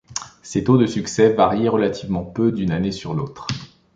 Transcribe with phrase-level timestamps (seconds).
[0.41, 3.45] Ces taux de succès variaient relativement peu, d'une année sur l'autre.